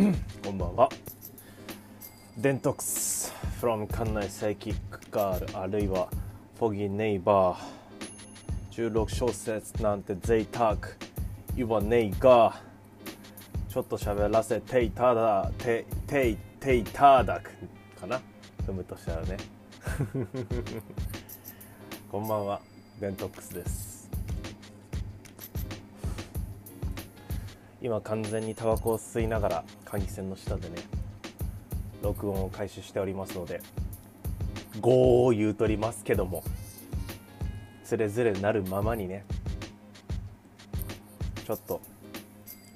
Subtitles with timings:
[0.42, 0.88] こんばんは。
[2.38, 6.08] デントックス from 館内サイキックガールあるいは
[6.58, 10.78] フォギーネイバー16小節なんて贅沢
[11.54, 12.62] 言わねえが
[13.68, 17.50] ちょっと喋らせていただてていていただく
[18.00, 18.22] かな。
[18.66, 19.36] 踏むとしたらね。
[22.10, 22.62] こんばんは。
[23.00, 23.89] デントックスです。
[27.82, 30.76] 今完全にタバコを吸いながら換気扇の下でね
[32.02, 33.60] 録音を開始しておりますので
[34.80, 36.42] 「ゴー」言うとりますけども
[37.84, 39.24] つれづれなるままにね
[41.46, 41.80] ちょっと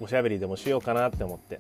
[0.01, 1.59] おしゃべりでもしようかなって思って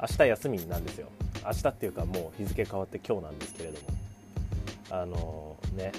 [0.00, 1.08] 明日休みなんですよ。
[1.46, 3.88] 明日っていうかもう日付変わって今日なんですけれども
[4.90, 5.92] あのー、ね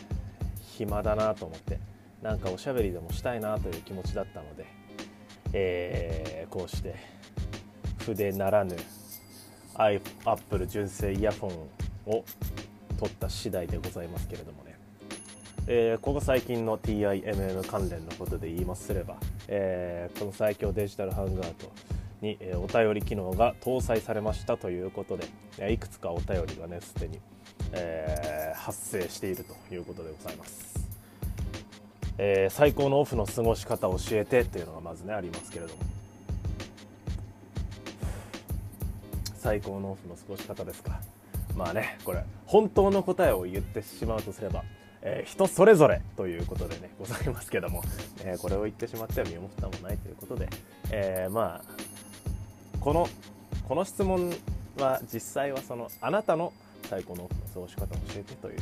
[0.62, 1.80] 暇だなと思って
[2.22, 4.66] なんかおしゃべりでもしたいなという気持ちだったので
[5.58, 6.96] えー、こうして
[8.00, 8.76] 筆ならぬ
[9.76, 10.02] アッ
[10.50, 12.26] プル純正イヤフォンを
[13.00, 14.78] 取った次第でございますけれどもね、
[15.68, 19.16] えー、ここ最近の TIMM 関連のことで言いますれば、
[19.48, 21.72] えー、この最強デジタルハンガート
[22.22, 25.28] に、え、お便り機能が搭載されましたということで、
[25.60, 27.20] えいくつかお便りがねすでに、
[27.74, 30.75] え発生しているということでございます。
[32.18, 35.82] えー、最高のオフの過ごし方を教えてっていうのがまずねありますけれども。
[39.38, 41.00] 最高のオフの過ごし方ですか。
[41.56, 44.64] まあねこれ本当の答えを言ってしまうとすれば、
[45.02, 47.84] えー、人それぞれということでねございますけども、
[48.24, 50.50] えー、これを言ってしまっては身も蓋もないということで、
[50.92, 51.86] えまあ
[52.80, 53.08] この
[53.68, 54.32] この質問
[54.78, 56.54] は実際はそのあなたの
[56.90, 58.60] 最高のオフの過ごし方を教えてという、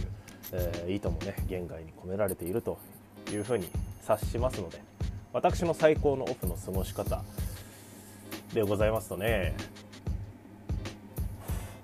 [0.53, 2.77] えー、意図もね言外に込められていると
[3.33, 3.67] いうふうに
[4.01, 4.81] 察しますので
[5.33, 7.23] 私の最高のオフの過ごし方
[8.53, 9.55] でございますとね。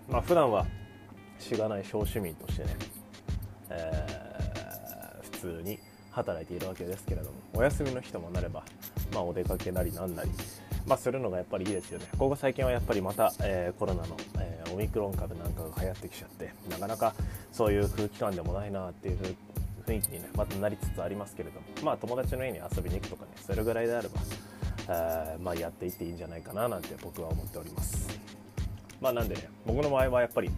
[0.07, 0.65] まあ普段は
[1.39, 2.75] しがない小市民としてね、
[3.69, 5.79] えー、普通に
[6.11, 8.63] 働いているわけですけれどもお休みの日ともなれば、
[9.13, 10.29] まあ、お出かけなりなんなり、
[10.85, 12.05] まあ、するのがやっぱりいいですよね。
[12.17, 17.13] ここ最近はやっぱりまた、えー、コロナの、えー、オミクロン株なんかが流行ってきちゃってなかなか
[17.51, 19.35] そういう空気感でもないなっていう
[19.89, 24.19] 雰囲気にねまたなりつつありますけれどもまあ友達の家に遊びに行くとかねそれぐらいであれば
[24.87, 28.19] あまあやっていっていいんじゃないかななんて僕は思っております。
[29.01, 30.49] まあなんでね僕の場合はやっぱり、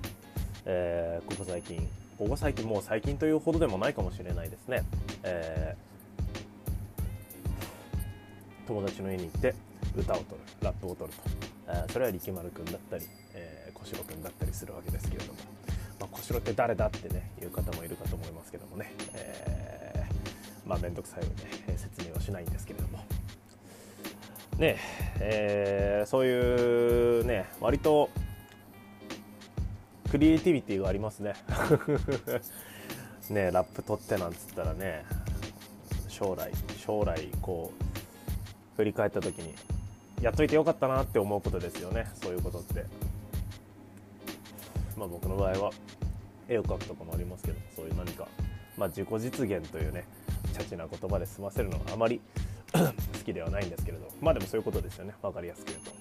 [0.66, 1.88] えー、ここ最近
[2.18, 4.84] ここ最近もう最近というほどでもないかもしれないですね、
[5.24, 9.54] えー、友達の家に行って
[9.96, 11.24] 歌を取るラップを取ると、
[11.68, 15.61] えー、それは力丸くんだったり、えー、小城くんだったりするわけですけれども。
[16.02, 23.00] まあ、小城って誰だってねいう方もいるかと思いますけどもね、えー、まあ面倒くさいので、え説明はしないんですけれども。
[24.58, 24.78] ね
[25.20, 28.10] えー、そういうね割と
[30.10, 31.34] クリエイティビティがありますね。
[33.30, 35.06] ねラップ取ってなんつったらね
[36.10, 39.54] 将来将来こう振り返った時に
[40.20, 42.10] やっといてよかったなって思うことですよね。
[42.16, 43.11] そういうことって。
[44.98, 45.72] まあ、僕の場合は
[46.48, 48.28] 絵を描くとかもありますけどそういう何か、
[48.78, 50.06] まあ、自己実現というね
[50.54, 52.22] チャチな言葉で済ませるのはあまり
[52.74, 52.92] 好
[53.26, 54.08] きではないんですけれど。
[54.22, 55.14] まあでもそういうことですよね。
[55.22, 55.92] 分かりやすく言うと。
[55.92, 55.96] そ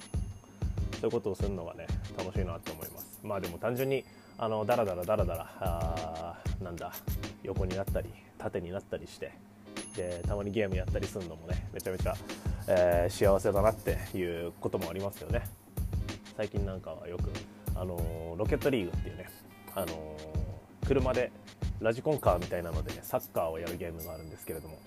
[1.03, 1.87] ういうことをするのがね
[2.17, 3.19] 楽しいなと思います。
[3.23, 4.05] まあでも単純に
[4.39, 6.93] あのダラダラダラダラあなんだ
[7.43, 8.09] 横になったり
[8.39, 9.33] 縦になったりして
[9.97, 12.15] でたまにゲームやったりするのもねめちゃめちゃ、
[12.69, 15.43] えー、幸せだなっていうこともありますよね。
[16.37, 17.31] 最近なんかはよく
[17.75, 19.29] あのロケットリーグっていうね、
[19.75, 20.17] あの
[20.87, 21.31] 車で
[21.81, 24.79] ラジコンカーみたいなので、ね、サッカーをやるゲームがあるんですけれども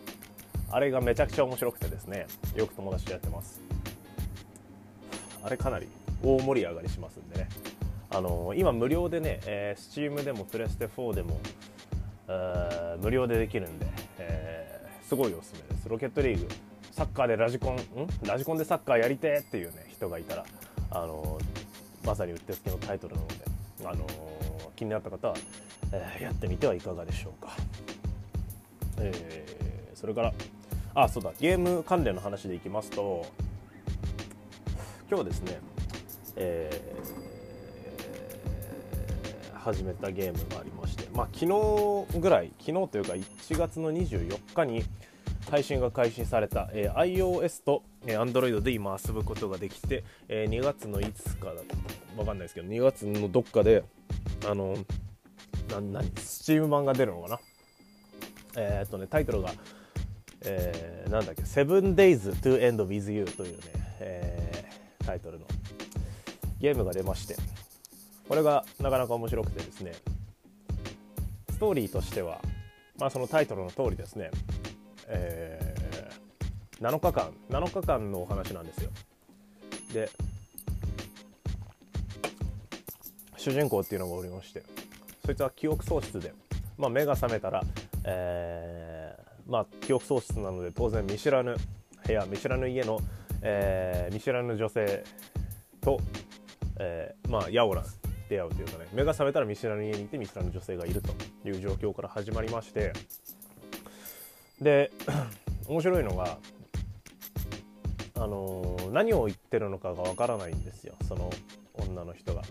[0.69, 3.61] あれがめちゃくちゃ面白くてですねよく友達とやってます。
[5.43, 5.87] あれかなり
[6.23, 7.49] 大盛り上がりしますんでね。
[8.11, 11.39] あの今無料でね、えー、Steam でもプレステ4でも、
[13.01, 13.87] 無料でできるんで、
[14.19, 15.89] えー、すごいおすすめです。
[15.89, 16.47] ロケットリーグ
[16.91, 17.79] サッカーでラジコンん？
[18.23, 20.45] ラジコンでサッカーやりてっていうね人がいたら
[20.91, 21.39] あの
[22.05, 23.35] まさにうってつけのタイトルなので、
[23.85, 24.09] あのー、
[24.75, 25.35] 気になった方は、
[25.91, 27.55] えー、やってみてはいかがでしょうか。
[28.97, 30.33] えー、それから
[30.95, 33.25] あそうだゲーム関連の話でいきますと
[35.09, 35.59] 今日ですね、
[36.35, 44.83] えー、始めたゲームがありまして、まあ、昨日ぐらい昨日というか1月の24日に
[45.53, 51.51] 配信が開始された、えー、iOS と、えー、Android で今遊ぶことができて、えー、2月の5日だ
[52.17, 53.83] わかんないですけど2月のどっかで
[54.49, 54.75] あの
[55.69, 57.39] な何スチーム版が出るのかな。
[58.55, 59.51] えー、っとねタイトルが、
[60.41, 63.63] えー、なんだっけ「7days to end with you」というね、
[63.99, 65.45] えー、タイトルの
[66.59, 67.35] ゲームが出まして
[68.27, 69.91] これがなかなか面白くてですね
[71.51, 72.41] ストーリーとしては、
[72.97, 74.31] まあ、そのタイトルの通りですね、
[75.07, 78.91] えー、7日間7日間のお話なんですよ。
[79.93, 80.09] で
[83.37, 84.63] 主人公っていうのがおりまして
[85.25, 86.33] そいつは記憶喪失で、
[86.77, 87.61] まあ、目が覚めたら、
[88.05, 91.55] えー、まあ、記憶喪失なので当然見知らぬ
[92.05, 92.99] 部屋見知らぬ家の、
[93.41, 95.03] えー、見知らぬ女性
[95.81, 95.99] と、
[96.79, 97.83] えー、まあやおら
[98.29, 101.11] 出会うというかね目が覚めたら見知らぬ家にいて見知らぬ女性がいると
[101.45, 102.93] いう状況から始まりまして
[104.63, 104.91] で
[105.67, 106.37] 面白いのが
[108.15, 110.93] あの、何を言ってるのかがわからないんですよ。
[111.07, 111.29] その
[111.73, 112.41] 女の人が。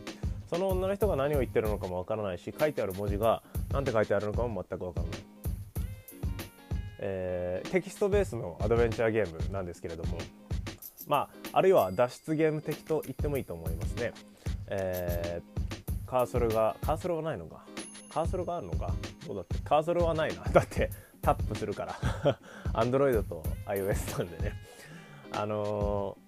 [0.51, 3.43] その女の人が何を言ってるのかもわからないし書いてある文字が
[3.73, 5.19] 何て書いてあるのかも全くわからない、
[6.99, 10.19] えー、テキストベースのアドベンチャーゲームなんですけれども
[11.07, 14.13] まああるいは脱出ゲーム的と言ってもいいと思いますね、
[14.67, 17.65] えー、カーソルがカーソルはないのか。
[18.11, 18.93] カーソルがあるのか。
[19.27, 19.57] どうだって。
[19.65, 20.43] カーソルはないな。
[20.53, 20.91] だって
[21.23, 22.39] タップするから。
[22.75, 24.53] Android と iOS なんでね。
[25.33, 26.19] あの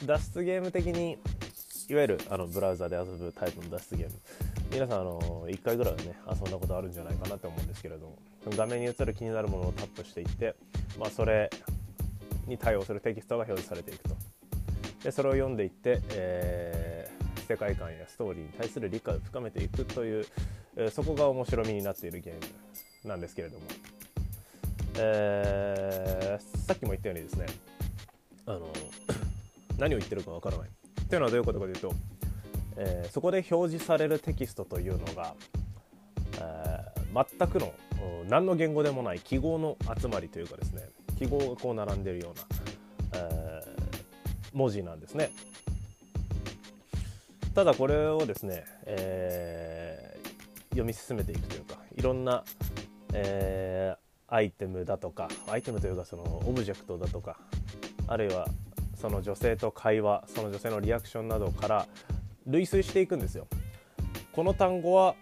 [0.00, 1.18] ー、脱出ゲーム的に
[1.88, 4.14] いわゆるあのブラウザで遊ぶタイプの脱出ゲーム。
[4.70, 8.16] 皆さんあの1回ぐらいはね遊んだことあるんじゃないかなと思うんですけれども。
[8.56, 10.54] 画面に映る気になるものをタップしていって、
[10.98, 11.50] まあ、それ
[12.46, 14.16] に対応するテキストが表示されていくと。
[15.02, 20.26] でそれを読んでいって、えー、世界観やストーリーに対する理解を深めていくという、
[20.90, 22.34] そこが面白みになっているゲー
[23.04, 23.66] ムなんですけれども、
[24.98, 27.46] えー、さっきも言ったようにですね
[28.46, 28.72] あの
[29.78, 31.92] 何を言ってるかわからないっていうのはどういうことかというと、
[32.76, 35.34] えー、そこで表示されるテキストというのが、
[36.40, 37.72] えー、全くの
[38.28, 45.30] 何の言語でもない記号の集まりというかですね記号がこう並んでいるような、えー、文字なんですね。
[47.54, 50.28] ただこれをですね、えー、
[50.70, 52.44] 読み進めていくというかいろんな、
[53.12, 53.97] えー、
[54.28, 57.38] アイテムだとかアイテムというかそのオブジェクトだとか
[58.06, 58.46] あるいは
[58.94, 61.86] その女性と会話その女性のリアクションなどから
[62.46, 63.46] 類推していくんですよ。
[64.32, 65.14] この単語は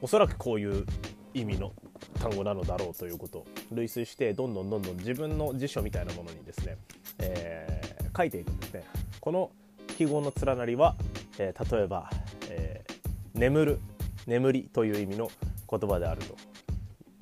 [0.00, 0.84] おそらくこういう
[1.32, 1.72] 意味の
[2.20, 6.76] 単語なのだろうということを類推してどんどんどんどん自分の辞書みたいなものにですね、
[7.18, 8.84] えー、書いていくんですね。
[9.20, 9.50] この
[9.96, 10.96] 記号の連なりは、
[11.38, 12.10] えー、例えば、
[12.50, 13.80] えー、眠る
[14.26, 15.30] 眠りという意味の
[15.70, 16.36] 言葉であると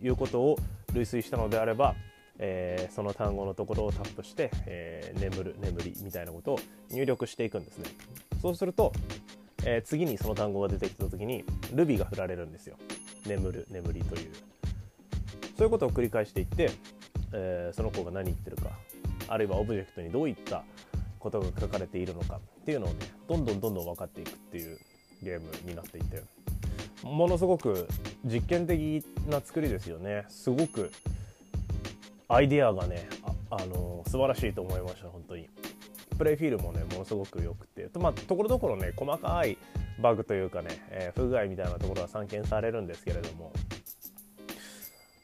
[0.01, 0.59] いうことを
[0.95, 1.95] 類推したのであれば
[2.39, 6.59] えー、その単語のところをタップして、えー、眠る眠りみたいなことを
[6.91, 7.89] 入力していくんですね。
[8.41, 8.93] そうすると、
[9.65, 12.77] えー、次にその単語が出てきた時にルビが振られるんですよ。
[13.27, 14.33] 眠る眠りという。
[15.57, 16.71] そういうことを繰り返していって、
[17.33, 18.71] えその子が何言ってるか
[19.29, 20.65] あるいはオブジェクトにどういった
[21.21, 22.97] ことが書かれているのかっていうのをね
[23.29, 24.79] どんどんどんどん分かっていくっていう
[25.23, 26.42] ゲームになっていて。
[27.03, 27.89] ものすごく
[28.25, 30.25] 実験的な作りですよね。
[30.29, 30.91] すごく
[32.29, 33.09] アイデアがね
[33.51, 35.49] あ、あの素晴らしいと思いました本当に。
[36.17, 37.89] プレイフィールもねものすごく良くて。
[37.89, 39.59] とまあところどころね細かい
[40.01, 43.53] バグというかね、えー、不具合みたいなところは散見されるんですけれども。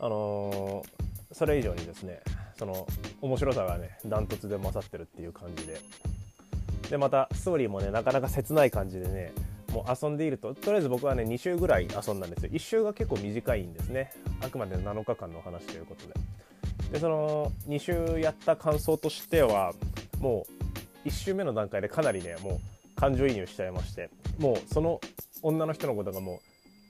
[0.00, 2.20] あのー、それ以上にですね
[2.56, 2.86] その
[3.20, 5.80] 面白さがねダントツで勝ってるっていう感じで。
[6.90, 9.32] でまたストーリーもねなかなか切ない感じでね
[9.72, 10.54] もう遊んでいると。
[10.54, 12.50] とりあえず僕はね2週ぐらい遊んだんですよ。
[12.52, 14.12] 1週が結構短いんですね。
[14.42, 16.14] あくまで7日間のお話ということで。
[16.92, 19.74] でその2週やった感想としては
[20.20, 20.46] も
[21.04, 22.60] う1週目の段階でかなりねも
[22.96, 24.08] う感情移入しちゃいまして
[24.38, 25.00] もうその
[25.42, 26.38] 女の人のことがもう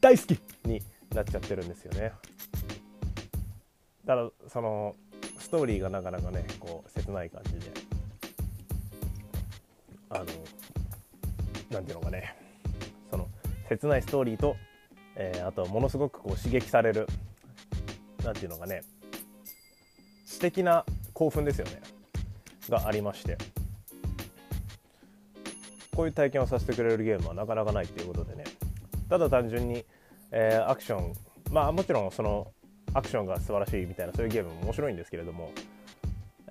[0.01, 0.81] 大好きに
[1.15, 2.13] なっちゃってるんですよね。
[4.07, 4.95] ただその
[5.39, 7.73] ストーリーがなかなかねこう切ない感じで。
[10.11, 10.25] あの
[11.71, 12.48] 何ていうのかね。
[13.69, 14.57] 切ないストーリーと、
[15.17, 17.07] えー、あとはものすごくこう刺激される
[18.25, 18.83] 何ていうのかね
[20.25, 20.85] 素敵な
[21.15, 21.81] 興奮ですよね。
[22.69, 23.39] がありまして。
[25.97, 28.45] こういう体験をさせてくれるゲームはなかなかないっていうことでね。
[29.09, 29.85] ただ単純に、
[30.31, 31.13] えー、アクション
[31.51, 32.53] まあもちろんその
[32.95, 35.51] アクションが素晴らしいみたいなそういうゲームも面白いんですけれども、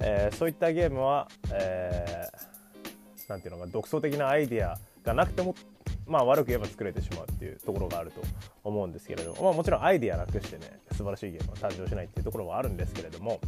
[0.02, 5.56] えー、そういったゲームは何、えー、て言うのか独創的なアイデアがなくても
[6.08, 8.22] まあ悪く言えば作れてしまうっていうところがあると
[8.64, 13.40] 思うんですけれども、まあ、もちろんアイデアなくしてね素晴らしいゲームは誕生しないっていうところはあるんですけれども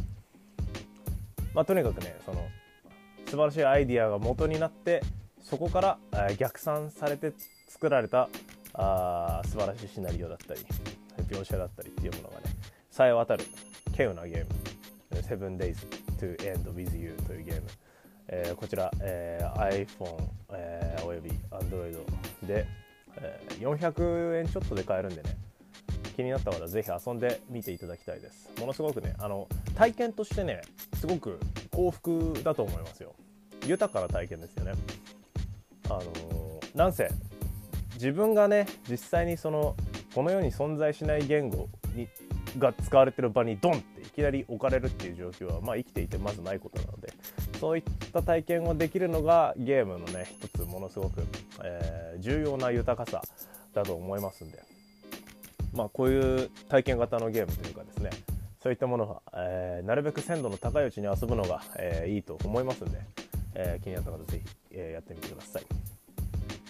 [1.54, 2.46] まあ、とにかくねその
[3.26, 5.02] 素晴らしいアイデアが元になって
[5.42, 5.98] そこから、
[6.30, 7.32] え、逆算されて
[7.68, 8.28] 作られた
[8.74, 10.60] あ素晴らしいシナリオだったり
[11.28, 12.42] 描写だったりっていうものがね
[12.90, 13.44] さえ渡る
[13.92, 14.46] 稀有なゲーム
[15.20, 15.76] 「7 Days
[16.18, 17.62] to End with You」というゲーム、
[18.32, 20.16] えー、こちら、えー、iPhone、
[20.52, 21.92] えー、および Android
[22.46, 22.64] で、
[23.16, 25.36] えー、400円ちょっとで買えるんでね
[26.14, 28.50] 気になった方はぜひ遊んでみていただきたいです。
[28.60, 30.62] ものすごくねあの体験としてね
[30.94, 33.14] すごく幸福だと思いますよ。
[33.66, 34.72] 豊かな体験ですよね。
[35.88, 36.00] あの
[36.74, 37.08] なんせ
[37.94, 39.74] 自分がね実際にその
[40.14, 42.06] この世に存在しない言語に
[42.58, 47.12] が使われてる場にドンっていきなり置かれるっていう状況は、まあ、生きていてまずないことなので
[47.60, 51.22] そういった体験をできるのがゲームのね一つものすごく、
[51.62, 53.22] えー、重要な豊かさ
[53.74, 54.62] だと思いますんで、
[55.74, 58.10] まあ、こういう体験型のゲームというかですね
[58.62, 62.98] そういったものは、えー、なるべく鮮度の高いうちに遊ぶのが、えー、いいと思いますんで、
[63.54, 65.62] えー、気になった方ぜひ、え、やってみてください。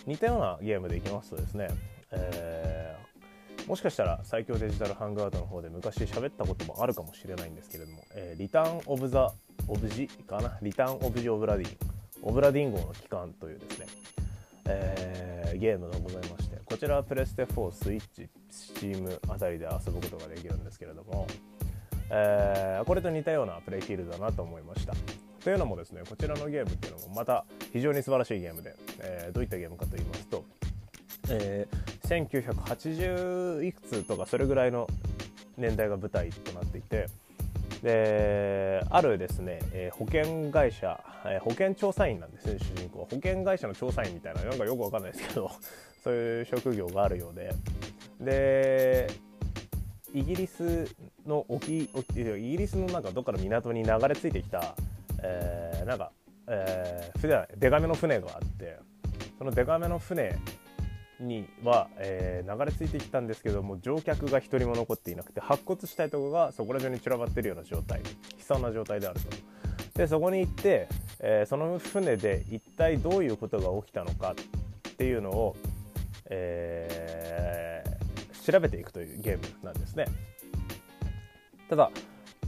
[0.07, 1.69] 似たようなゲームでいきますとですね、
[2.13, 9.33] えー、もしかしたら最強デジタルハングアウトの方で昔喋ったこともあるかもしれないんですけれども、えー、リターン・オブ・ザ・
[9.71, 10.59] オブジかな？
[10.61, 11.71] リターン・オブジ・オブラディン
[12.23, 13.87] オブラディン号の期間というですね、
[14.67, 21.29] えー、ゲームがございましてこちらはプレステ4スイッチスチームあたりで遊ぶことができるんですけれども、
[22.11, 24.93] えー、これと似たようなプレイフィールドだなと思いました。
[25.45, 30.45] というのもですねこちらのゲームっていうのもまた非常に素晴らしいゲームで、えー、どういったゲームかと言いますと、
[31.31, 34.89] えー、1980いくつとかそれぐらいの
[35.57, 37.07] 年代が舞台となっていて
[37.83, 45.51] であるですね、えー、保険会社、えー、保険調査員なんですね主人公保険会社の調査員みたいななんかよくわかんないですけど
[46.05, 47.51] そういう職業があるようで。
[48.21, 49.07] で
[50.13, 50.89] イギリス
[51.25, 54.75] の沖イギリスのなんかどっかの港に流れ着いてきた、
[55.23, 56.11] えー、なんか、
[56.49, 58.77] えー、船デカめの船があって
[59.39, 60.37] そのデカめの船
[61.21, 68.05] には、えー、流れ着いてきたんですけども乗客が1人も残っていなくて白骨死体とかがそこら中に散らばってるような状態悲
[68.41, 69.29] 惨な状態であると。
[69.99, 75.57] でそこに行って、えー、その船で一体どういうことが起きたのかっていうのを、
[76.31, 80.07] えー、調べていくというゲームなんですね。
[81.69, 81.91] ただ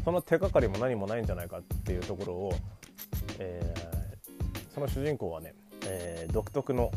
[0.04, 2.52] その手がかりも何もないんじゃないかっていうところを、
[3.38, 5.54] えー、その主人公はね、
[5.86, 6.90] えー、独特の、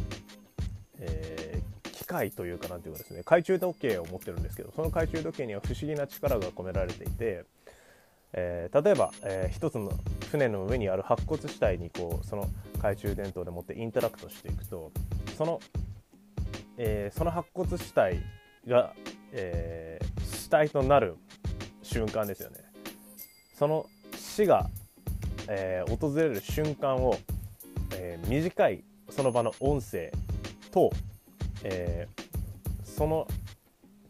[1.00, 1.54] えー、
[2.05, 7.45] 機械というかなんていうかですね懐中時計を持ってるんですけどその懐中時計には不思議な力が込められていて、
[8.33, 9.91] えー、例えば、えー、一つの
[10.29, 14.91] 船の上にある白骨死体にこうその懐中電灯でもってインタラクトしていくと
[15.35, 15.59] その、
[16.77, 18.21] えー、その白骨死体
[18.67, 18.93] が、
[19.31, 21.17] え、死体となる
[21.81, 22.57] 瞬間ですよね。
[23.53, 23.85] その
[24.15, 24.69] 死が、
[25.47, 27.17] え、訪れる瞬間を、
[27.95, 30.12] え、短いその場の音声
[30.71, 30.91] と、
[31.67, 33.27] えー、その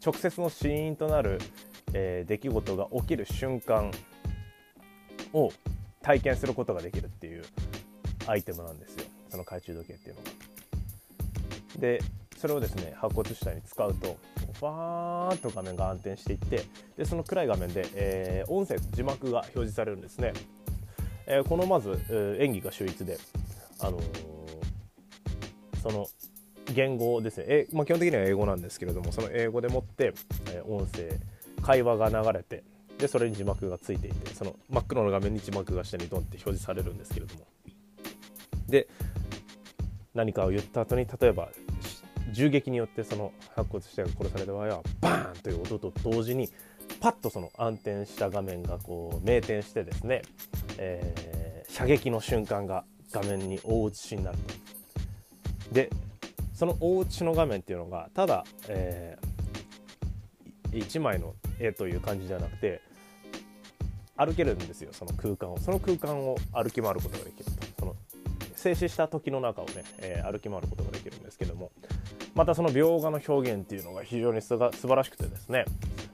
[0.05, 1.39] 直接の死因となる、
[1.93, 3.91] えー、出来事が起きる瞬間
[5.33, 5.51] を
[6.01, 7.43] 体験することができるっていう
[8.27, 10.31] アイテムなんですよその懐中時計っていうのが。
[11.79, 11.99] で
[12.37, 14.17] それをですね白骨死体に使うと
[14.59, 16.63] ファーンと画面が暗転していって
[16.97, 20.33] でその暗い画面で、えー、音声と字幕が表示されるんですね、
[21.25, 23.17] えー、このまず、えー、演技が秀逸で、
[23.79, 23.99] あの
[25.81, 26.07] その
[26.75, 30.13] 言語ですね、えまあ、基本的には英語なんですけれどもその英語でもって、
[30.51, 31.09] え音声
[31.61, 32.63] 会話が流れて
[32.97, 37.47] でそれに字幕がついていてその真っ黒の画面に字幕が下にドンって表示されるんですけれども
[38.67, 38.87] で
[40.13, 41.49] 何かを言った後に例えば
[42.31, 46.49] 銃撃によってその白骨死体が殺された場合はバーンという音と同時に
[46.99, 50.21] パッとその暗転した画面がこう明転してですね、
[50.77, 55.73] えー、射撃の瞬間が画面に大写しになると。
[55.73, 55.89] で
[56.55, 62.81] その大写しの画面っていうのがただ、えー、1枚の絵という感じじゃなくて
[64.17, 65.59] 歩けるんですよその空間を。
[65.59, 67.51] その空間を歩き回ることができると。
[67.79, 67.95] その
[68.55, 71.71] 静止した時の中をね、えー、歩き回ることができるんですけども。
[72.33, 75.63] またその描画の表現っていうのが非常にすが素晴らしくてですね、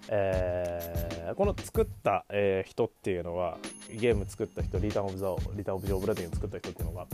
[0.07, 3.57] えー、この作った、えー、人っていうのは
[3.91, 7.07] ゲーム作った人 Return of the Return of the Obra Dinn 作った人っていうのが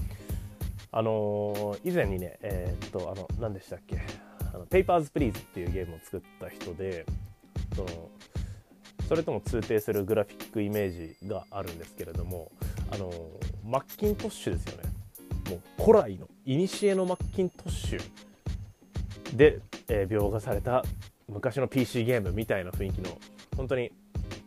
[0.97, 3.99] あの、以前にねえー、っとあの何でしたっけ？
[4.51, 7.05] あの Papers, Please っていうゲームを作った人で
[7.75, 8.09] その
[9.07, 12.51] それとも通底するグラフィックイメージがあるんですけれども
[12.91, 13.11] あの
[13.63, 14.89] マッキントッシュですよね。
[15.51, 18.01] もう古来の古のマッキントッシュ
[19.35, 20.83] で、えー、描画された
[21.29, 23.19] 昔の PC ゲームみたいな雰囲気の
[23.55, 23.91] 本当に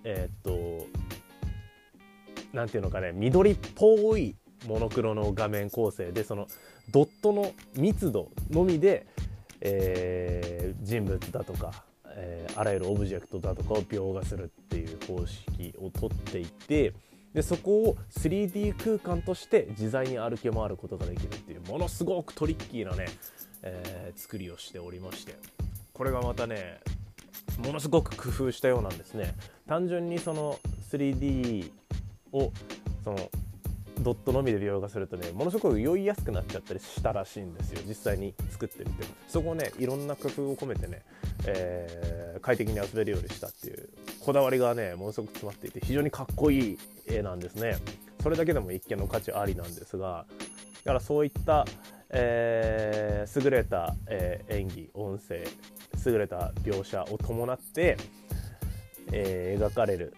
[0.03, 0.87] えー、っと
[2.53, 4.35] 何ていうのかね緑っぽい
[4.67, 6.47] モノクロの画面構成でその
[6.91, 9.07] ドットの密度のみで、
[9.61, 16.93] えー、人物だとか、えー、あらゆるオブジェクトだとかを描画するっていう方式をとっていて
[17.35, 23.07] でそこを 3D 空間として自在に歩き回ることができるっていうものすごくトリッキーなね、
[23.63, 25.37] えー、作りをしておりまして
[25.93, 26.81] これがまたね
[27.59, 29.35] ものすごく工夫したようなんですね。
[29.69, 30.59] 単純にその
[30.91, 31.71] 3D
[32.33, 32.53] を
[33.05, 33.31] その
[34.01, 37.83] ドットのみで描画するとねものすごく酔いやすくなっちゃったりしたらしいんですよ。
[37.87, 41.03] 実際に作ってみてそこをねいろんな工夫を込めてね、
[41.47, 43.89] えー、快適に遊べるようにしたっていう。
[44.21, 47.77] こだわりがねものすごく詰まっていて非常にかっこいい絵なんですね。
[48.23, 50.27] それだけでも一見の価値ありなんですが
[50.85, 51.65] だからそういった、
[52.11, 55.47] えー、優れた、えー、演技音声
[56.07, 57.97] 優れた描写を伴って、
[59.13, 60.15] えー、描かれる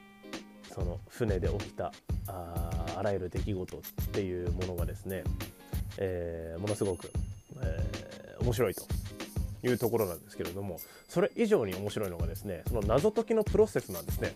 [0.72, 1.92] その船で起きた
[2.26, 3.80] ああらゆる出来事っ
[4.12, 5.24] ていうものがですね、
[5.98, 7.10] えー、ものすごく、
[7.60, 8.84] えー、面白いと
[9.66, 10.78] いうところなんですけれども
[11.08, 14.34] それ以上に面白いのがですねその謎解きのプロセスなんですね。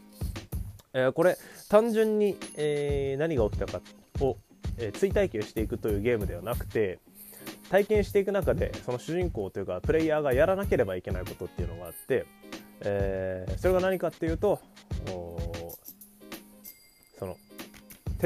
[0.95, 3.81] えー、これ単純に、え、何が起きたか
[4.21, 4.37] を、
[4.79, 6.99] え、追体験していくというゲームではなくて
[7.71, 12.27] 体験していく中でその主人公というかプレイヤーがやらなければいけないことっていうのがあって、
[12.81, 14.59] え、それが何かっていうと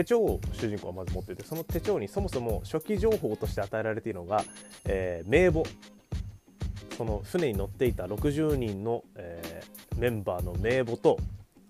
[0.01, 4.45] 手帳を主人公はまず持っていてその手帳にそもそも初期情報として与えられているのが、
[4.87, 5.65] えー、名簿。
[6.97, 11.19] その船に乗っていた60人の、えー、メンバーの名簿と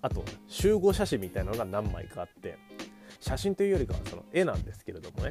[0.02, 2.58] あと集合写真みたいなのが何枚かあって
[3.20, 5.30] 写真というよりかはその絵なんですけれどもね、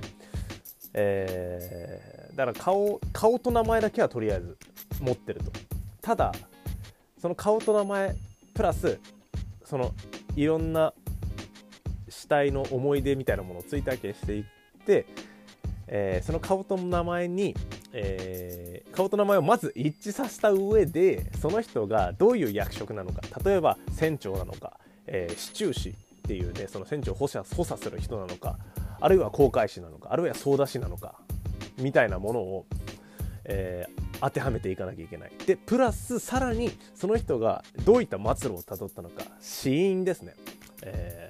[0.93, 4.57] えー、だから顔顔と名前だけはとりあえず
[5.01, 5.51] 持ってると。
[6.01, 6.31] ただ
[7.21, 8.15] その顔と名前
[8.53, 9.01] プラス
[9.65, 9.93] その
[10.37, 10.93] いろんな
[12.29, 14.43] 体の思い出みたいなものを追体験していっ
[14.85, 15.05] て、
[15.87, 17.55] えー、その顔と名前に、
[17.91, 25.93] えー、顔と名前をまず一致させた上でその人がどういう役職なのか例えば船長なのか、えー、市中士っ
[26.23, 28.57] ていうねその船長を補佐補佐する人なのか
[29.01, 31.15] あるいは航海士なのかあるいは操舵士なのか
[31.77, 32.65] みたいなものを、
[33.45, 35.31] えー、当てはめていかなきゃいけない。
[35.47, 40.35] でプラスさらにその人がどういった末路をたどったのか死因ですね。
[40.83, 41.28] えー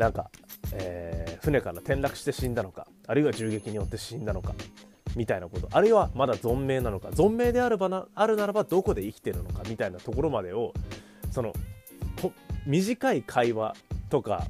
[0.00, 0.30] なんか、
[0.72, 4.54] えー、船から転落して死んだのかあるいは銃撃によって死んだのか
[5.14, 5.68] みたいなこと。
[5.72, 7.08] あるいはまだ存命なのか。
[7.08, 10.72] 存命であるばなあるならばどこで生きてるのかみたいなところまでを
[11.30, 11.52] その
[12.66, 13.74] 短い会話
[14.08, 14.46] とか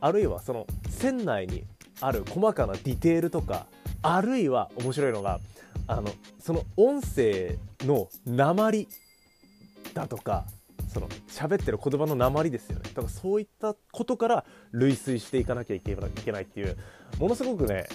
[0.00, 1.64] あるいはその船内に
[2.00, 3.66] ある細かなディテールとか
[4.02, 5.40] あるいは面白いのが
[5.88, 8.86] あのその音声の鉛
[9.94, 10.44] だとか
[10.92, 12.82] その喋ってる言葉の鉛ですよね。
[12.84, 16.76] だからそういったことから類推していかなきゃいけないっていう
[17.18, 17.86] ものすごくね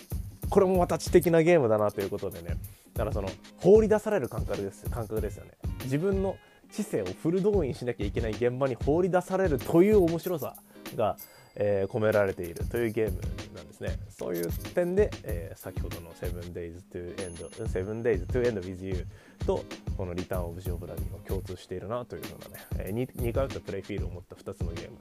[0.49, 2.57] これもまた知的なゲームだなということでね。
[2.93, 5.51] だからその放り出される感覚です感覚ですよね。
[5.83, 6.37] 自分の
[6.71, 10.55] 知性をフル動員しなきゃいけない現場に放り出されるという面白さ
[10.95, 11.17] が、
[11.59, 13.19] えー、込められているというゲーム
[13.55, 13.97] なんですね。
[14.09, 19.05] そういう点で、えー、先ほどの 7days to end 7days to end with you
[19.45, 19.65] と
[19.97, 24.97] このリターンオブジオブラディが共通しているなというようなね、えー、2, 2回ったプレイフィールを持った2つのゲーム、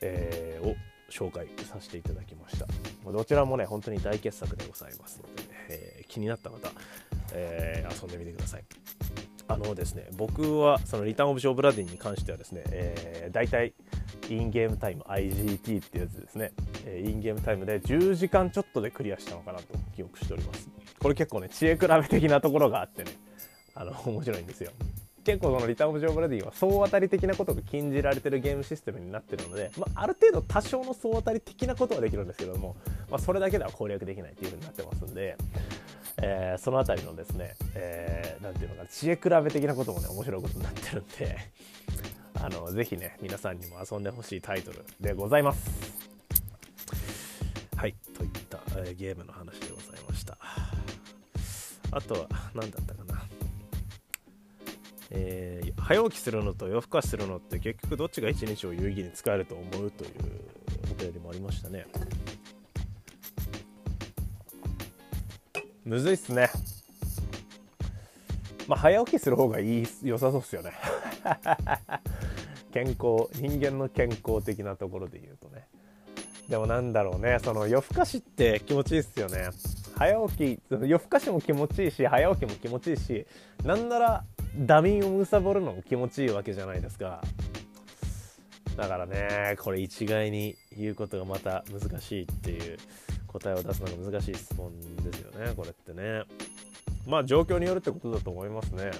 [0.00, 0.74] えー、を
[1.08, 2.66] 紹介させていただきました。
[3.10, 6.58] どちらもね本当に大傑作でございますので、ね、えー、気になった方、
[7.32, 8.64] えー、遊んでみてください。
[9.48, 13.74] あのですね僕はそのリターンオブジョーブラディに関してはですね、えー、大体
[14.30, 16.52] インゲームタイム IGT ってやつですね、
[16.84, 20.68] え、インゲームタイムで10時間ちょっとでクリアしたのかなと記憶しております。
[20.98, 23.12] これ結構ね知恵比べ的なところがあってね
[23.74, 24.72] あの 面白いんですよ。
[25.24, 32.76] 結構このリターンオブジョーブラディは総当たり的なことが禁じられてるゲームシステムになってるので、まあ、ある程度多少の総当たり的なことはできるんですけども、
[33.10, 35.36] まあ、それだけでは攻略できないっていう風になってますんで、
[36.22, 41.38] えー、その辺りのですね、えー、ていうのかな知恵比べ的なこともね面白いことになってるんで
[42.40, 45.96] あのぜひね皆さんにも遊んでほしいタイトルでございます。
[47.76, 50.38] はいといった、えー、ゲームの話でございました。
[51.90, 53.22] あとは何だったかな。
[55.10, 60.10] えー、早起きするのと夜更かしするのって結局どっちが一日を有意義に使えると思うという
[60.90, 61.86] お便りもありましたね。
[65.84, 66.50] むずいっすね。
[68.66, 70.72] まあ早起きする方がいい良さそうっすよね。
[72.76, 75.66] 健康人間の健康的なところで言うとね。
[76.46, 79.48] でもなんだろうねその夜更かしって気持ちいいっすよね。
[79.96, 83.26] 早起き夜更かしも気持ちいいし早起きも気持ちいいし
[83.64, 84.24] なんなら
[84.58, 87.22] ダミンを貪るのも気持ちいいわけじゃないですか。
[88.76, 92.76] だからねこれ一概に言うことがまた難しいっていう
[93.26, 96.24] 答えを出すのが難しい質問ですよねこれってね。
[97.06, 98.90] まあ状況によるってことだと思いますね。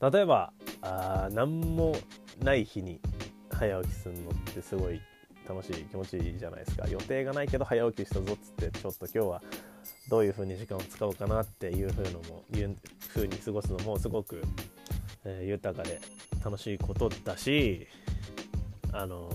[0.00, 1.96] 例えばあ何も
[2.42, 3.00] ない日に
[3.50, 5.00] 早起きするのってすごい
[5.48, 6.86] 楽しい気持ちいいじゃないですか。
[6.88, 9.42] 予定がないけど早起きしたぞっつってちょっと今日は
[10.08, 12.76] どういう風に時間を使おうかなっていう風のもいう
[13.14, 14.42] 風に過ごすのもすごく、
[15.24, 16.00] えー、豊かで
[16.44, 17.86] 楽しいことだし
[18.92, 19.28] あの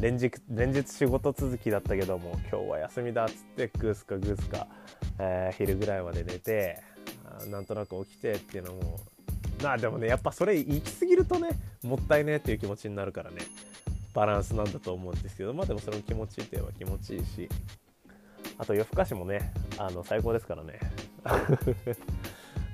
[0.00, 4.66] ー、連日連日仕事続きだったけども今日は休みだっつってグースかグースか、
[5.18, 6.82] えー、昼ぐらいまで寝て
[7.50, 9.00] なんとなく起きてっていうのも
[9.64, 11.48] まあでもねやっぱそれ行き過ぎるとね
[11.82, 13.38] もったいねっていう気持ちになるからね。
[14.12, 17.48] バランスなんだと思うんですけどまあでもそれも気持ちいいといえば気持ちいいし。
[18.56, 20.78] あと夜更かしもねあの最高ですからね。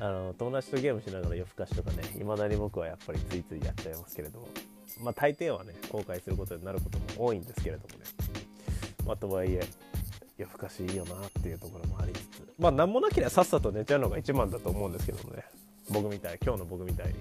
[0.01, 4.49] あの友達とゲームしながら夜更かしとかねいまだに僕はやっぱりついついやっちゃいますけれども。
[5.01, 8.05] まあ大抵はね後悔することになることも多いんですけれどもね。
[9.07, 9.61] まあとはいえ
[10.37, 12.53] 夜更かしいいよなっていうところもありつつ。
[12.59, 15.45] まあ何もなければさっさと寝ちゃうのが一番だと思うんですけどもね。
[15.91, 17.15] 僕みたい今日の僕みたいに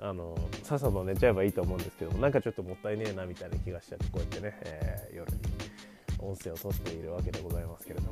[0.00, 5.38] あのさっさと寝ちゃえばいいと思うんですけどなんかちょっともったいねえなみたいな気がしちゃってこうやってね、えー、夜に
[6.18, 8.10] 音声を撮っているわけでございますけれども。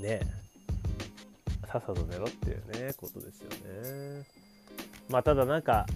[0.00, 0.40] ねえ。
[1.70, 4.26] さっさと寝ろっていうねことですよね。
[5.08, 5.86] まあただなんか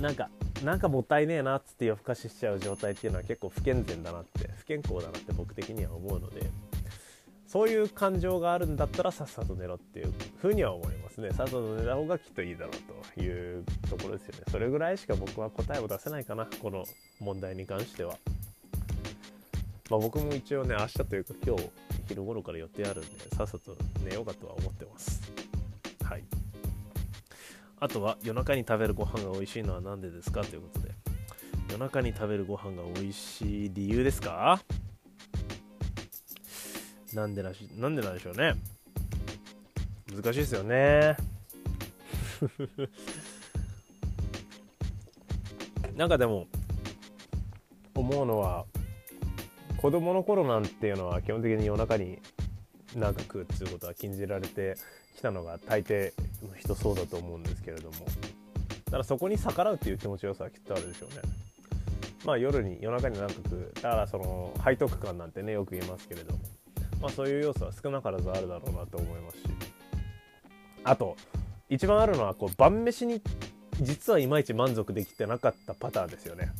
[0.00, 0.30] なんか
[0.64, 6.50] なんかもったいねえなっつって夜更かししちゃう状態っていうのは結構不健全だなって不健康だなって僕的には思うので
[7.46, 10.97] そういう感情があるんだったらさっさと寝ろっていうふうには思います。
[11.20, 14.42] ねさっさと寝た方がきっといいだろうというところですよね。
[14.50, 16.84] それぐらいしか僕は答えを出せないかなこの
[17.20, 18.16] 問題に関しては。
[19.90, 21.70] まあ僕も一応ね明日というか今日
[22.08, 25.22] 昼頃から予定あるんでさっさと寝ようかとは思ってます。
[26.04, 26.24] はい。
[27.80, 30.92] あとは夜中に食べるご飯が美味しいのは何でですかということで。
[31.70, 34.60] 夜中に食べるご飯が美味しい理由ですか？
[37.12, 38.54] なんでらしなんでなんでしょうね。
[40.20, 41.16] 難しいですよね。
[45.94, 46.48] なんかでも
[47.94, 48.66] 思うのは
[49.76, 52.18] 子供の頃なんていうのは基本的に夜中に
[52.96, 54.76] 長く食うっていうことは禁じられて
[55.16, 57.98] きたのが大抵の人そうだと思うんですけれども。
[58.86, 61.22] だからそこに逆らうっていう気持ちよさはきっとあるでしょうね。
[62.24, 63.70] まあ夜に夜中に長く食う。
[63.74, 66.40] だからその背徳感なんてねよく言いますけれども。
[67.00, 69.57] まあ、そういう要素は少なからずあるだろうなと思いますし。
[70.84, 71.16] あと
[71.68, 73.20] 一番あるのはこう晩飯に
[73.80, 76.50] 実はいまいち満足できてなかったパターンですよね。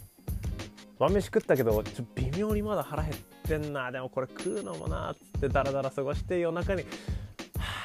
[0.98, 3.90] 晩飯食ったけどちょ微妙にまだ腹減ってんな。
[3.90, 6.87] でもこれ食うのもなっつってダラダラ過ごして夜中には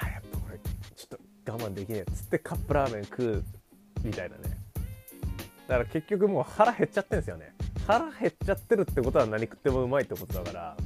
[0.03, 0.59] あやっぱこれ
[0.95, 3.43] ちょっと我慢できねえっつってカップラーメン食う
[4.03, 4.57] みたいなね。
[5.67, 7.53] だから結局もう腹減っちゃってんですよね。
[7.87, 10.77] 腹減っちゃってるってことは何食ってもうまいってことだから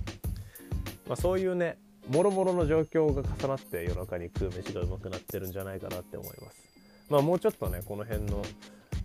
[1.08, 1.78] まあ、そういうね
[2.10, 6.58] もろもろの状況が重なって夜中に食う飯がうまくなってるんじゃないかなって思います。
[7.10, 8.44] まあ、もうちょっとねこの辺の、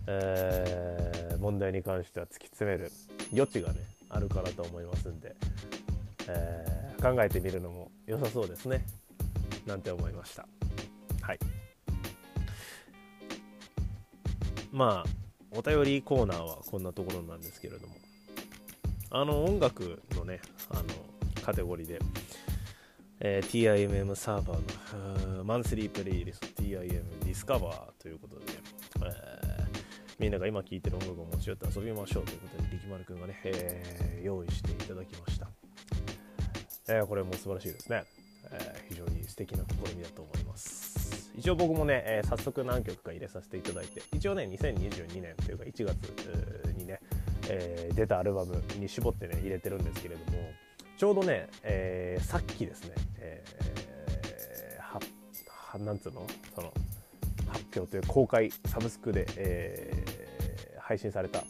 [0.07, 2.91] えー、問題に関しては突き詰める
[3.33, 5.35] 余地がねあるかなと思いますんで、
[6.27, 8.85] えー、考えてみるのも良さそうですね。
[9.65, 10.47] なんて思いました。
[11.21, 11.39] はい。
[14.71, 15.09] まあ
[15.51, 17.95] お便りコーナーはこんなところなんですけれども。
[19.15, 20.83] あの音楽のねあの
[21.43, 21.99] カテゴリーで、
[23.25, 28.43] えー、TIMM サーバーのマンスリープレイリスト TIM ディスカバーということで、
[29.05, 29.65] えー、
[30.19, 35.47] みんなが今聴いてる音楽を持ち寄って遊びましょうということで力丸くんがね、えー、用意していただきました、
[36.89, 38.03] えー、これも素晴らしいですね、
[38.51, 41.31] えー、非常に素敵な試みだと思います。
[41.33, 45.95] 一応僕もね、えー、早速何曲か入れさせていただいて一応ね2022年というか1月
[46.77, 46.99] にね、
[47.49, 50.51] えー、出たアルバムに絞ってね入れてるんですけれども
[50.97, 56.27] ちょうどね、えー、さっきですね、えー、はなんつうの？
[56.55, 56.73] その
[57.47, 61.43] 発表という公開サブスクで、えー、配信された、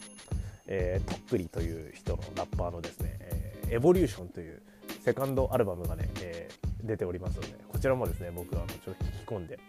[0.67, 4.62] えー、とっくりという人のラッパーのですね、えー、エボリューションという
[5.01, 9.59] セカンドアルバムがね、えー、出ておりますのでこちらもですね僕はちょっと聞き込んで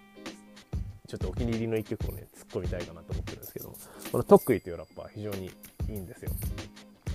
[1.07, 3.73] ちょっとお気に入りの一曲をね突っ込みたいかなと思ってるんですけど
[4.11, 5.51] このとっくりというラッパー非常にい
[5.89, 6.31] いんですよ。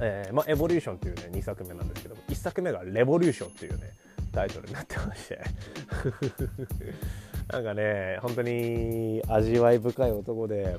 [0.01, 3.91] えー、まあ、エボリューションというね2作目なんですけども1作目がレボリューションというね
[4.29, 5.41] タイトルになってまして。
[7.51, 10.77] なんかね本当に味わい深い男で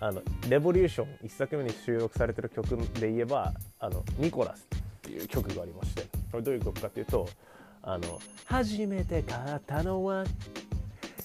[0.00, 6.02] あのレボリューション1作目に収録されてる曲で言えばあのニコラスっていう曲がありまして。
[6.34, 7.28] これどういう曲かっていうと
[7.80, 10.24] あの初めて買ったのは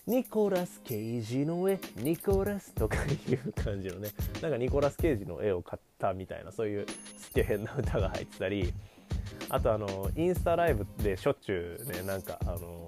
[0.06, 1.80] ニコラス・ケイジの絵。
[1.98, 4.10] ニコラスとかいう感じのね。
[4.42, 6.86] なんかニコラス・ケイジの絵を買ったみたいなそういう
[7.18, 8.74] すげえ変な歌が入ってたり
[9.50, 12.88] あとあのインスタライブでしょっちゅうねなんかあの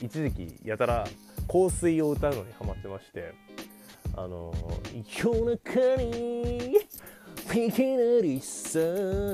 [0.00, 1.06] 一時期やたら
[1.46, 3.34] 香水を歌うのにハマってまして
[4.16, 4.52] あの
[5.22, 6.76] 「夜中に
[7.54, 8.78] いきなりさ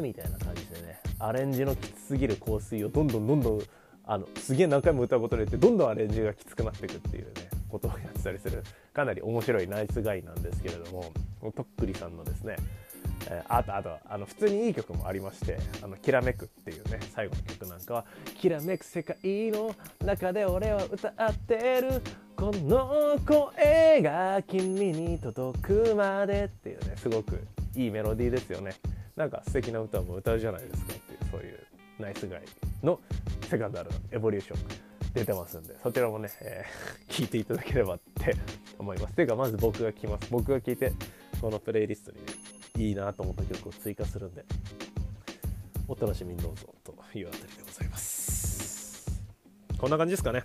[0.02, 3.62] みたいな感じでねアレンジのきつすぎる香水をどんどんどんどん
[4.06, 7.32] あのすげえ何回も歌うことによってどんどんアレンジがきつくなっていくっていうね
[7.68, 11.12] ことをやってたりするかなり面白いナイスガイなんですけれども
[11.52, 12.56] とっくりさんのですね
[13.30, 18.04] え、あとあとあの普通にいい曲もありまして「あのきらめく」っていうね最後の曲なんかは
[18.38, 19.16] 「きらめく世界
[19.50, 22.02] の中で俺は歌ってる
[22.36, 27.40] この声が君に届くまで」っていうねすごく
[27.74, 28.74] いいメロディーですよね。
[29.16, 31.58] なんか素敵な歌も歌うじゃないですかっていうそういう
[32.00, 32.42] ナイスガイ
[32.82, 33.00] の
[33.42, 34.58] セカンドアルバム「エボリューション」
[35.14, 38.34] 出てますんでそちらもね、えー、聞いていただければって
[38.78, 39.14] 思います。
[39.14, 40.28] ていうかまず僕が聞きます。
[40.30, 40.92] 僕が聞いて
[41.40, 44.44] このプレイリストにねいいなと思った曲を追加するんで
[45.86, 49.22] お楽しみにどうぞというあたりでございます。
[49.78, 50.44] こんな感じですかね。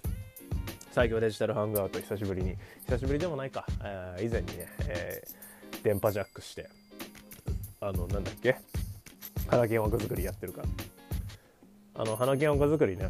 [0.92, 2.56] 最強デジタルハングアウト久しぶりに。
[2.88, 6.70] 久しぶりでもないか、えー、以前にね、えー、電波ジャックして
[7.80, 8.58] あのなんだっけ？
[9.48, 10.62] 花金枠作りやってるか。
[10.62, 10.68] ら
[11.96, 13.10] あの花金枠作りね。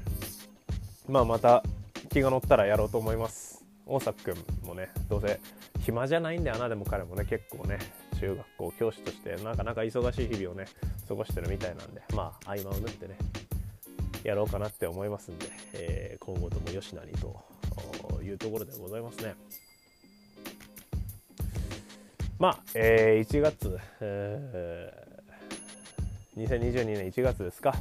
[1.08, 1.63] まあまた
[2.10, 3.65] 気が乗ったらやろうと思います。
[3.86, 5.39] 大作くんもねどうせ
[5.79, 7.79] 暇じゃないんだよなでも彼もね結構ね
[8.19, 10.65] 中学校教師としてなかなか忙しい日々をね
[11.08, 13.17] 過ごしてるみたいなんでまあ合間を縫ってね
[14.23, 17.36] やろうかなって思いますんで、えー、今後ともよしなにと
[18.21, 19.36] いうところでございますね。
[22.38, 27.73] まあ、えー、1月、えー、2022年1月ですか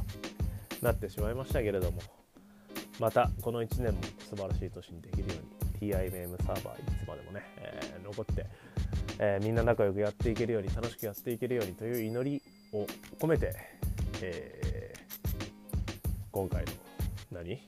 [0.81, 2.01] なってしまいましたけれども
[2.99, 5.35] またこの1年も素晴らしい年にできるよ
[5.81, 8.45] うに TIMM サーバーいつまでもね、えー、残って、
[9.17, 12.41] えー、みんな仲良くやっていけるように楽しくやっていけるようにという祈り
[12.71, 12.85] を
[13.19, 13.55] 込めて、
[14.21, 15.39] えー、
[16.31, 16.71] 今回の
[17.31, 17.59] 何？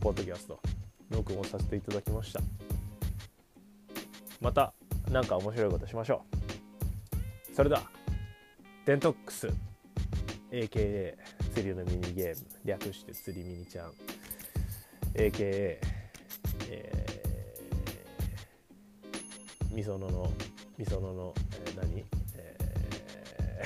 [0.00, 0.60] ポッドキャスト
[1.10, 2.40] 録音させていただきました。
[4.40, 4.72] また
[5.10, 6.22] 何か面白いことしましょ
[7.52, 7.54] う。
[7.54, 7.82] それでは
[8.84, 9.48] デントックス
[10.50, 11.14] AKA
[11.54, 13.92] 釣りのミニゲーム略して釣りミニちゃん。
[15.14, 15.78] AKA
[16.68, 17.15] えー、
[19.76, 20.32] みそのの
[20.78, 21.34] みそのの、
[21.66, 23.62] えー、何、え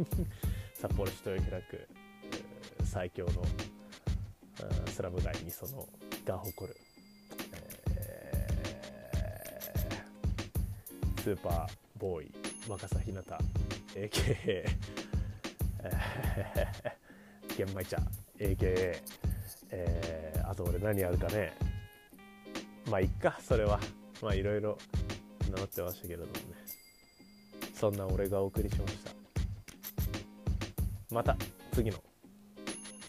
[0.00, 0.26] ー、
[0.74, 1.88] 札幌市豊平区
[2.84, 3.44] 最強の
[4.88, 5.88] スラム街みその
[6.24, 6.76] が誇る、
[7.94, 11.68] えー、スーパー
[12.00, 12.32] ボーイ
[12.68, 13.38] 若狭ひなた
[13.94, 14.64] AKA
[17.56, 17.96] 玄米茶
[18.40, 19.00] AKA、
[19.70, 21.52] えー、あと俺何やるかね。
[22.90, 23.78] まあいっかそれは。
[24.20, 24.76] まあいろいろ
[25.58, 26.38] なってましたけれどもね。
[27.74, 29.12] そんな俺がお送りしました。
[31.14, 31.36] また
[31.72, 31.98] 次の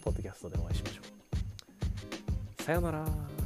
[0.02, 1.02] ポッドキャストでお会いしましょ
[2.58, 2.62] う。
[2.62, 3.39] さようなら。